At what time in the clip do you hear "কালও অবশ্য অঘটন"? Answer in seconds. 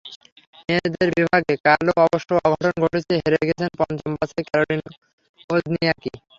1.65-2.73